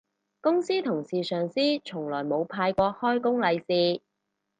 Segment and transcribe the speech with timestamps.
[0.41, 4.01] 公司同事上司從來冇派過開工利是